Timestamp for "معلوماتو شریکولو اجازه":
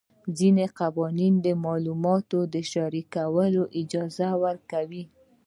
1.63-4.29